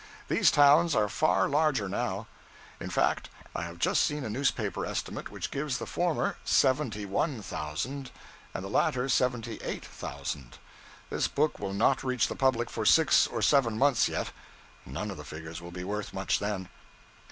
[0.29, 2.25] These towns are far larger now.
[2.79, 7.43] In fact, I have just seen a newspaper estimate which gives the former seventy one
[7.43, 8.09] thousand,
[8.51, 10.57] and the latter seventy eight thousand.
[11.11, 14.31] This book will not reach the public for six or seven months yet;
[14.87, 16.69] none of the figures will be worth much then.